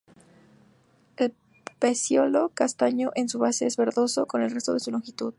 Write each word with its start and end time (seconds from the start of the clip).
El 1.17 1.35
peciolo, 1.77 2.49
castaño 2.55 3.11
en 3.13 3.29
su 3.29 3.37
base, 3.37 3.67
es 3.67 3.77
verdoso 3.77 4.25
en 4.33 4.41
el 4.41 4.49
resto 4.49 4.73
de 4.73 4.79
su 4.79 4.89
longitud. 4.89 5.29